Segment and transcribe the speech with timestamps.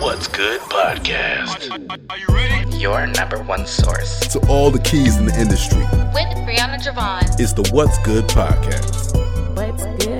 [0.00, 1.70] What's Good podcast.
[2.10, 2.76] Are, you ready?
[2.76, 4.20] Your number one source.
[4.28, 5.78] To all the keys in the industry,
[6.12, 7.22] with Brianna Jovahn.
[7.40, 9.14] it's the What's Good podcast.
[9.56, 10.13] What's good?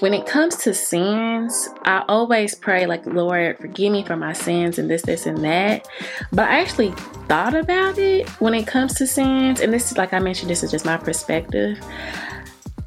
[0.00, 4.78] When it comes to sins, I always pray, like, Lord, forgive me for my sins
[4.78, 5.88] and this, this, and that.
[6.32, 6.90] But I actually
[7.28, 10.62] thought about it when it comes to sins, and this is like I mentioned, this
[10.62, 11.80] is just my perspective.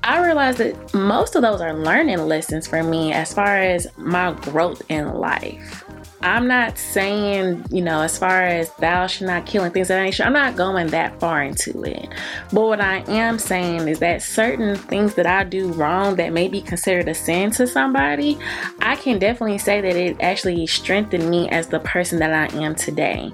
[0.03, 4.33] I realized that most of those are learning lessons for me as far as my
[4.33, 5.83] growth in life.
[6.21, 9.95] I'm not saying, you know, as far as thou shalt not kill and things of
[9.95, 12.09] that nature, I'm not going that far into it.
[12.51, 16.49] But what I am saying is that certain things that I do wrong that may
[16.49, 18.37] be considered a sin to somebody,
[18.79, 22.75] I can definitely say that it actually strengthened me as the person that I am
[22.75, 23.31] today.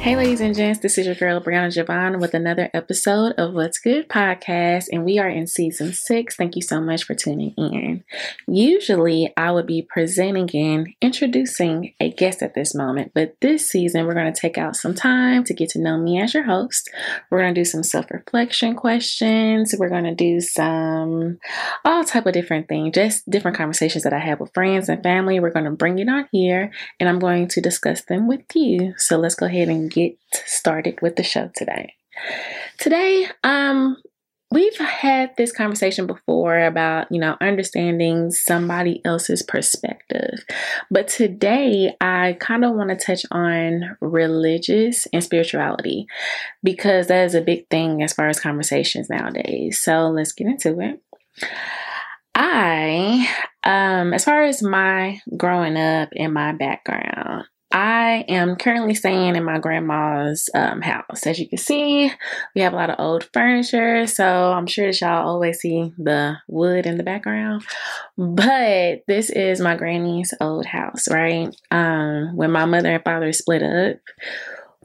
[0.00, 3.80] Hey, ladies and gents, this is your girl Brianna Jovahn with another episode of What's
[3.80, 6.36] Good podcast, and we are in season six.
[6.36, 8.04] Thank you so much for tuning in.
[8.46, 14.06] Usually, I would be presenting and introducing a guest at this moment, but this season,
[14.06, 16.88] we're going to take out some time to get to know me as your host.
[17.28, 19.74] We're going to do some self reflection questions.
[19.76, 21.38] We're going to do some
[21.84, 25.40] all type of different things, just different conversations that I have with friends and family.
[25.40, 28.94] We're going to bring it on here, and I'm going to discuss them with you.
[28.96, 31.94] So let's go ahead and get started with the show today.
[32.78, 33.96] Today, um,
[34.50, 40.44] we've had this conversation before about, you know, understanding somebody else's perspective.
[40.90, 46.06] But today, I kind of want to touch on religious and spirituality
[46.62, 49.78] because that is a big thing as far as conversations nowadays.
[49.78, 51.02] So let's get into it.
[52.34, 53.28] I,
[53.64, 59.44] um, as far as my growing up and my background, I am currently staying in
[59.44, 61.26] my grandma's um, house.
[61.26, 62.10] As you can see,
[62.54, 66.38] we have a lot of old furniture, so I'm sure that y'all always see the
[66.48, 67.62] wood in the background.
[68.16, 71.54] But this is my granny's old house, right?
[71.70, 73.98] Um, when my mother and father split up,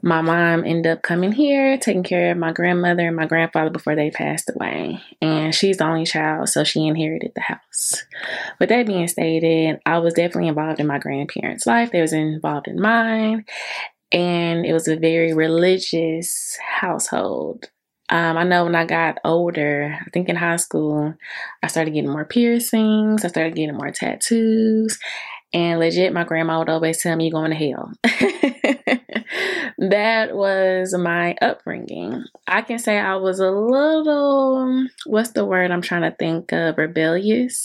[0.04, 3.96] my mom ended up coming here, taking care of my grandmother and my grandfather before
[3.96, 5.00] they passed away.
[5.22, 8.04] And she's the only child, so she inherited the house.
[8.60, 11.90] With that being stated, I was definitely involved in my grandparents' life.
[11.90, 13.46] They was involved in mine.
[14.12, 17.70] And it was a very religious household.
[18.10, 21.14] Um, I know when I got older, I think in high school,
[21.62, 24.98] I started getting more piercings, I started getting more tattoos,
[25.54, 29.00] and legit, my grandma would always tell me, You're going to hell.
[29.78, 32.24] that was my upbringing.
[32.46, 36.78] I can say I was a little, what's the word I'm trying to think of,
[36.78, 37.64] rebellious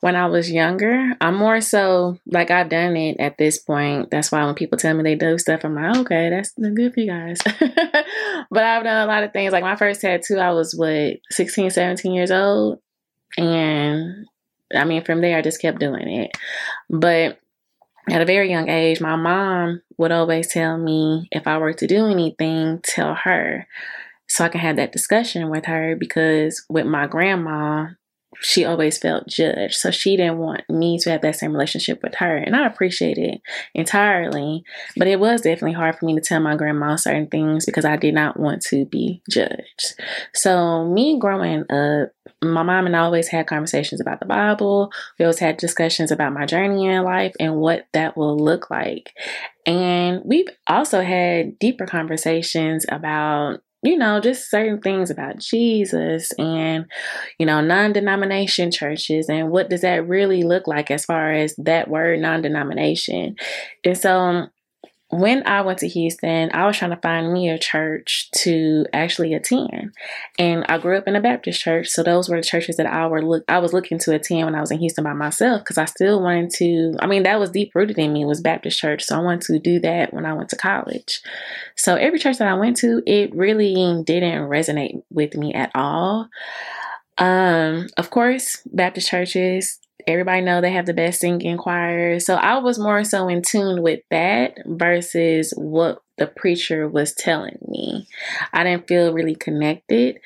[0.00, 1.14] when I was younger.
[1.20, 4.10] I'm more so like I've done it at this point.
[4.10, 7.00] That's why when people tell me they do stuff, I'm like, okay, that's good for
[7.00, 7.40] you guys.
[8.50, 9.52] but I've done a lot of things.
[9.52, 12.78] Like my first tattoo, I was what, 16, 17 years old.
[13.36, 14.26] And
[14.74, 16.36] I mean, from there, I just kept doing it.
[16.88, 17.38] But
[18.08, 21.86] at a very young age, my mom would always tell me if I were to
[21.86, 23.66] do anything, tell her.
[24.28, 27.88] So I can have that discussion with her because with my grandma,
[28.38, 29.74] she always felt judged.
[29.74, 32.36] So she didn't want me to have that same relationship with her.
[32.36, 33.40] And I appreciate it
[33.74, 34.62] entirely.
[34.96, 37.96] But it was definitely hard for me to tell my grandma certain things because I
[37.96, 39.94] did not want to be judged.
[40.32, 42.10] So, me growing up,
[42.42, 44.90] my mom and I always had conversations about the Bible.
[45.18, 49.12] We always had discussions about my journey in life and what that will look like.
[49.66, 56.84] And we've also had deeper conversations about you know, just certain things about Jesus and,
[57.38, 61.54] you know, non denomination churches and what does that really look like as far as
[61.56, 63.36] that word non denomination.
[63.84, 64.50] And so um,
[65.10, 69.34] when I went to Houston, I was trying to find me a church to actually
[69.34, 69.92] attend.
[70.38, 73.06] And I grew up in a Baptist church, so those were the churches that I
[73.08, 75.78] were look I was looking to attend when I was in Houston by myself because
[75.78, 79.02] I still wanted to I mean that was deep rooted in me was Baptist church,
[79.02, 81.20] so I wanted to do that when I went to college.
[81.74, 86.28] So every church that I went to, it really didn't resonate with me at all.
[87.18, 92.20] Um, of course, Baptist churches everybody know they have the best singing choir.
[92.20, 97.58] So I was more so in tune with that versus what the preacher was telling
[97.66, 98.06] me.
[98.52, 100.18] I didn't feel really connected.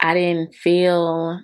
[0.00, 1.40] I didn't feel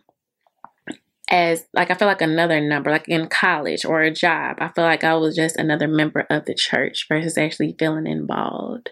[1.30, 4.56] as like I felt like another number, like in college or a job.
[4.60, 8.90] I feel like I was just another member of the church versus actually feeling involved.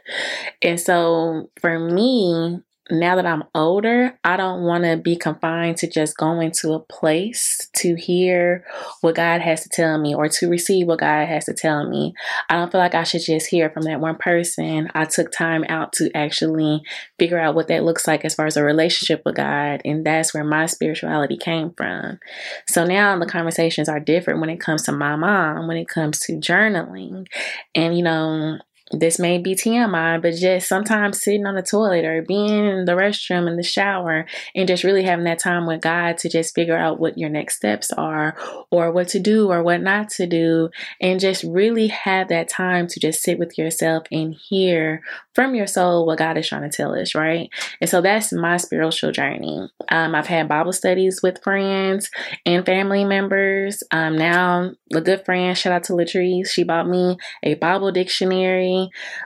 [0.62, 2.60] And so for me,
[2.91, 6.81] now that I'm older, I don't want to be confined to just going to a
[6.81, 8.65] place to hear
[9.00, 12.15] what God has to tell me or to receive what God has to tell me.
[12.49, 14.88] I don't feel like I should just hear from that one person.
[14.94, 16.83] I took time out to actually
[17.19, 19.83] figure out what that looks like as far as a relationship with God.
[19.85, 22.21] And that's where my spirituality came from.
[22.69, 26.21] So now the conversations are different when it comes to my mom, when it comes
[26.21, 27.27] to journaling.
[27.75, 28.59] And, you know,
[28.93, 32.93] this may be TMI, but just sometimes sitting on the toilet or being in the
[32.93, 36.77] restroom in the shower and just really having that time with God to just figure
[36.77, 38.37] out what your next steps are
[38.71, 40.71] or what to do or what not to do.
[41.00, 45.03] And just really have that time to just sit with yourself and hear
[45.35, 47.50] from your soul what God is trying to tell us, right?
[47.81, 49.69] And so that's my spiritual journey.
[49.91, 52.09] Um, I've had Bible studies with friends
[52.44, 53.83] and family members.
[53.91, 58.75] Um, now, a good friend, shout out to Latrice, she bought me a Bible dictionary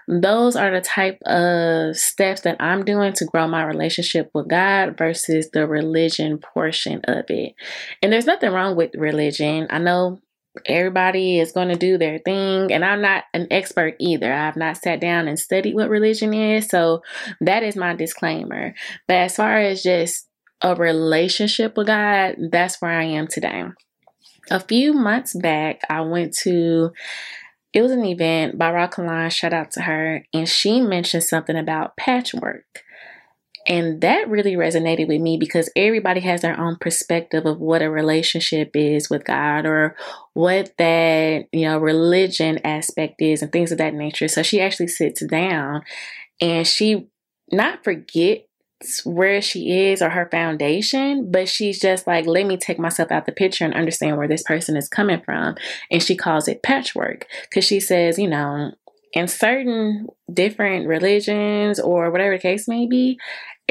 [0.09, 4.97] those are the type of steps that I'm doing to grow my relationship with God
[4.97, 7.55] versus the religion portion of it.
[8.03, 9.67] And there's nothing wrong with religion.
[9.71, 10.21] I know
[10.67, 14.77] everybody is going to do their thing and i'm not an expert either i've not
[14.77, 17.03] sat down and studied what religion is so
[17.41, 18.75] that is my disclaimer
[19.07, 20.27] but as far as just
[20.63, 23.65] a relationship with god that's where i am today
[24.51, 26.91] a few months back i went to
[27.73, 31.97] it was an event by Rockline, shout out to her, and she mentioned something about
[31.97, 32.65] patchwork.
[33.67, 37.91] And that really resonated with me because everybody has their own perspective of what a
[37.91, 39.97] relationship is with God or
[40.33, 44.29] what that, you know, religion aspect is and things of that nature.
[44.29, 45.83] So she actually sits down
[46.41, 47.09] and she
[47.53, 48.47] not forget
[49.05, 53.27] where she is or her foundation, but she's just like, let me take myself out
[53.27, 55.57] the picture and understand where this person is coming from.
[55.91, 58.73] And she calls it patchwork because she says, you know,
[59.13, 63.19] in certain different religions or whatever the case may be,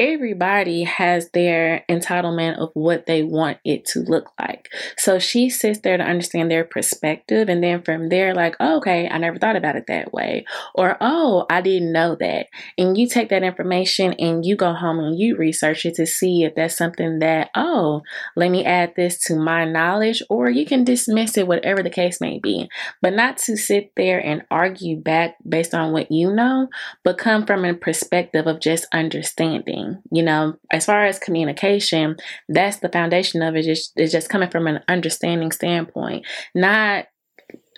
[0.00, 4.70] everybody has their entitlement of what they want it to look like.
[4.96, 7.50] So she sits there to understand their perspective.
[7.50, 10.46] And then from there, like, oh, okay, I never thought about it that way.
[10.74, 12.46] Or, oh, I didn't know that.
[12.78, 16.44] And you take that information and you go home and you research it to see
[16.44, 18.00] if that's something that, oh,
[18.36, 20.22] let me add this to my knowledge.
[20.30, 22.70] Or you can dismiss it, whatever the case may be.
[23.02, 26.68] But not to sit there and argue back based on what you know,
[27.04, 29.89] but come from a perspective of just understanding.
[30.10, 32.16] You know, as far as communication,
[32.48, 33.66] that's the foundation of it.
[33.66, 37.06] It's just, just coming from an understanding standpoint, not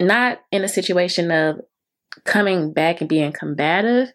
[0.00, 1.60] not in a situation of
[2.24, 4.12] coming back and being combative,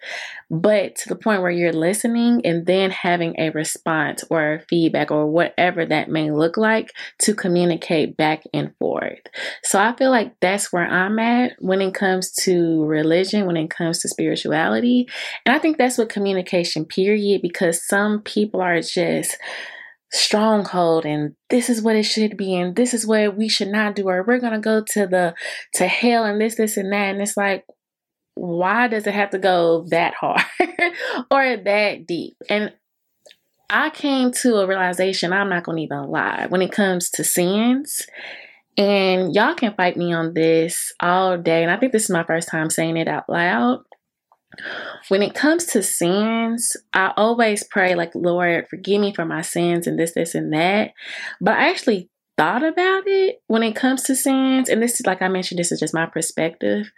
[0.49, 5.27] but to the point where you're listening and then having a response or feedback or
[5.27, 9.19] whatever that may look like to communicate back and forth.
[9.63, 13.69] So I feel like that's where I'm at when it comes to religion, when it
[13.69, 15.07] comes to spirituality.
[15.45, 19.37] And I think that's what communication, period, because some people are just
[20.13, 23.93] stronghold and this is what it should be and this is what we should not
[23.93, 25.35] do or we're to go to the
[25.73, 27.65] to hell and this this and that and it's like
[28.37, 30.41] why does it have to go that hard
[31.31, 32.35] or that deep?
[32.49, 32.73] And
[33.69, 37.23] I came to a realization, I'm not going to even lie, when it comes to
[37.23, 38.05] sins.
[38.77, 41.63] And y'all can fight me on this all day.
[41.63, 43.81] And I think this is my first time saying it out loud.
[45.09, 49.87] When it comes to sins, I always pray, like, Lord, forgive me for my sins
[49.87, 50.91] and this, this, and that.
[51.41, 54.69] But I actually thought about it when it comes to sins.
[54.69, 56.91] And this is, like I mentioned, this is just my perspective.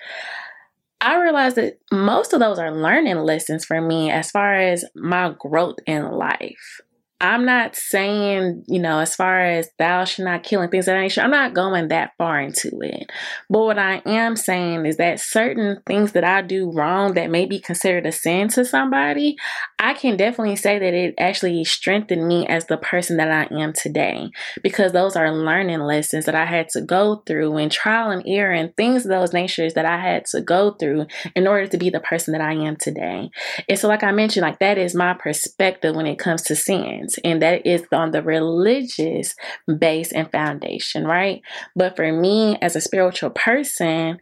[1.01, 5.33] I realized that most of those are learning lessons for me as far as my
[5.39, 6.81] growth in life.
[7.21, 10.93] I'm not saying, you know, as far as thou shalt not kill and things of
[10.93, 13.11] that nature, I'm not going that far into it.
[13.49, 17.45] But what I am saying is that certain things that I do wrong that may
[17.45, 19.35] be considered a sin to somebody,
[19.77, 23.73] I can definitely say that it actually strengthened me as the person that I am
[23.73, 24.31] today.
[24.63, 28.53] Because those are learning lessons that I had to go through and trial and error
[28.53, 31.89] and things of those natures that I had to go through in order to be
[31.89, 33.29] the person that I am today.
[33.67, 37.08] And so, like I mentioned, like that is my perspective when it comes to sin
[37.23, 39.35] and that is on the religious
[39.77, 41.41] base and foundation, right?
[41.75, 44.19] But for me as a spiritual person,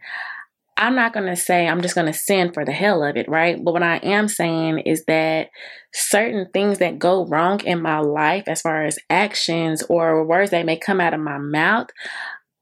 [0.78, 3.28] I'm not going to say I'm just going to sin for the hell of it,
[3.28, 3.62] right?
[3.62, 5.48] But what I am saying is that
[5.92, 10.64] certain things that go wrong in my life, as far as actions or words that
[10.64, 11.88] may come out of my mouth,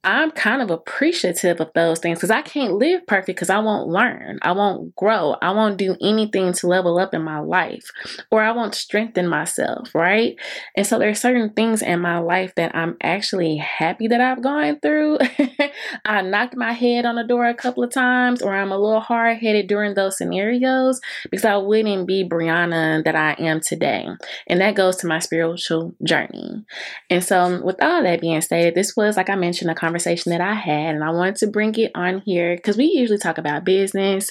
[0.06, 3.88] I'm kind of appreciative of those things because I can't live perfect because I won't
[3.88, 4.38] learn.
[4.40, 5.34] I won't grow.
[5.42, 7.90] I won't do anything to level up in my life
[8.30, 10.36] or I won't strengthen myself, right?
[10.76, 14.78] And so there's certain things in my life that I'm actually happy that I've gone
[14.78, 15.18] through.
[16.04, 19.00] I knocked my head on the door a couple of times or I'm a little
[19.00, 21.00] hard headed during those scenarios
[21.32, 24.06] because I wouldn't be Brianna that I am today.
[24.46, 26.64] And that goes to my spiritual journey.
[27.10, 30.40] And so, with all that being stated, this was, like I mentioned, a conversation that
[30.40, 33.64] I had, and I wanted to bring it on here because we usually talk about
[33.64, 34.30] business,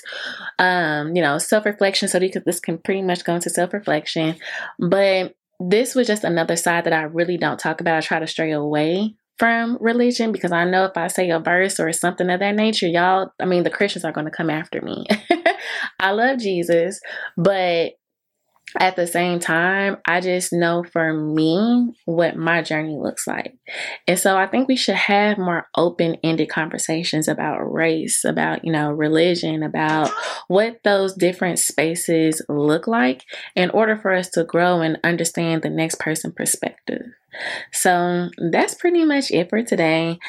[0.59, 2.07] um, you know, self reflection.
[2.07, 4.35] So, this can pretty much go into self reflection.
[4.79, 7.97] But this was just another side that I really don't talk about.
[7.97, 11.79] I try to stray away from religion because I know if I say a verse
[11.79, 14.81] or something of that nature, y'all, I mean, the Christians are going to come after
[14.81, 15.05] me.
[15.99, 16.99] I love Jesus,
[17.35, 17.93] but
[18.79, 23.57] at the same time, I just know for me what my journey looks like.
[24.07, 28.71] And so I think we should have more open ended conversations about race, about, you
[28.71, 30.11] know, religion, about
[30.47, 33.23] what those different spaces look like
[33.55, 37.03] in order for us to grow and understand the next person perspective.
[37.71, 40.19] So that's pretty much it for today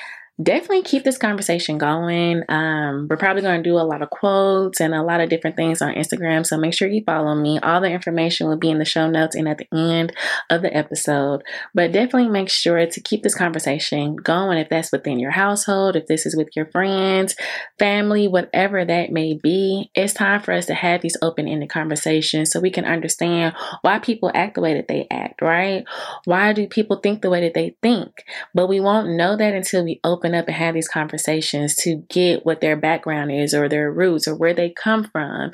[0.43, 2.43] definitely keep this conversation going.
[2.49, 5.57] Um, we're probably going to do a lot of quotes and a lot of different
[5.57, 6.45] things on Instagram.
[6.45, 7.59] So make sure you follow me.
[7.61, 10.13] All the information will be in the show notes and at the end
[10.51, 11.43] of the episode.
[11.75, 16.07] But definitely make sure to keep this conversation going if that's within your household, if
[16.07, 17.35] this is with your friends,
[17.79, 19.91] family, whatever that may be.
[19.95, 24.01] It's time for us to have these open ended conversations so we can understand why
[24.01, 25.85] people act the way that they act, right?
[26.27, 28.25] Why do people think the way that they think?
[28.55, 32.05] But we won't know that until we open open up and have these conversations to
[32.09, 35.53] get what their background is or their roots or where they come from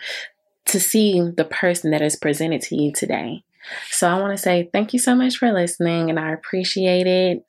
[0.65, 3.45] to see the person that is presented to you today.
[3.91, 7.45] So I want to say thank you so much for listening and I appreciate it.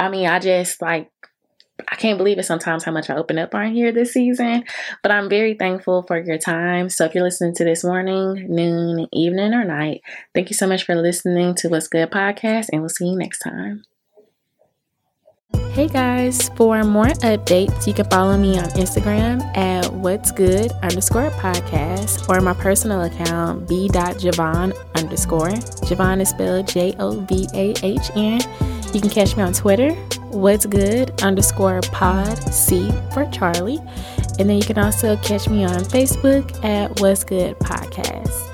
[0.00, 1.10] I mean, I just like
[1.88, 4.64] I can't believe it sometimes how much I open up on here this season,
[5.02, 6.88] but I'm very thankful for your time.
[6.88, 10.02] So if you're listening to this morning, noon, evening, or night,
[10.34, 13.40] thank you so much for listening to What's Good podcast, and we'll see you next
[13.40, 13.82] time.
[15.54, 21.30] Hey guys, for more updates, you can follow me on Instagram at what's good underscore
[21.30, 25.50] podcast or my personal account b.jovahn underscore.
[25.88, 28.40] Jovahn is spelled J O V A H N.
[28.92, 29.90] You can catch me on Twitter,
[30.30, 33.80] what's good underscore pod C for Charlie.
[34.38, 38.53] And then you can also catch me on Facebook at what's good podcast.